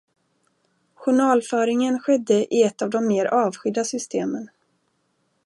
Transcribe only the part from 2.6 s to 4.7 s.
ett av de mer avskydda systemen